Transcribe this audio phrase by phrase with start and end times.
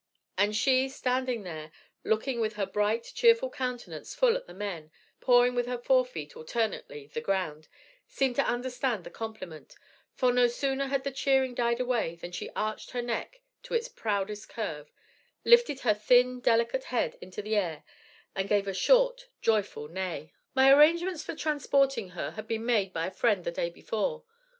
[0.35, 1.71] And she, standing there,
[2.03, 4.89] looking with her bright, cheerful countenance full at the men,
[5.19, 7.67] pawing with her forefeet, alternately, the ground,
[8.07, 9.75] seemed to understand the compliment;
[10.15, 13.87] for no sooner had the cheering died away than she arched her neck to its
[13.89, 14.91] proudest curve,
[15.45, 17.83] lifted her thin, delicate head into the air,
[18.35, 20.33] and gave a short, joyful neigh.
[20.55, 24.23] "My arrangements for transporting her had been made by a friend the day before.